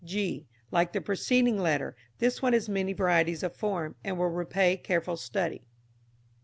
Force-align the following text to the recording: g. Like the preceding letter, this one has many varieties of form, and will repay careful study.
g. 0.03 0.47
Like 0.71 0.93
the 0.93 0.99
preceding 0.99 1.59
letter, 1.59 1.95
this 2.17 2.41
one 2.41 2.53
has 2.53 2.67
many 2.67 2.91
varieties 2.91 3.43
of 3.43 3.55
form, 3.55 3.95
and 4.03 4.17
will 4.17 4.29
repay 4.31 4.75
careful 4.75 5.15
study. 5.15 5.67